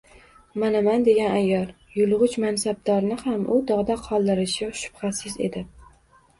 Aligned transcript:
manaman 0.61 1.03
degan 1.07 1.35
ayyor, 1.41 1.67
yulg’ich 1.99 2.39
mansabdorni 2.45 3.21
ham 3.27 3.47
u 3.53 3.61
dog’da 3.73 4.01
qoldirishi 4.09 4.73
shubhasiz 4.83 5.41
edi. 5.51 5.67